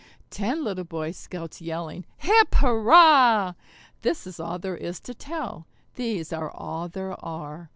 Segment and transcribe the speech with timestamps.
[0.31, 3.53] Ten little Boy Scouts yelling "Hip, hurrah!"
[4.01, 7.69] This is all there is to tell these are all there are!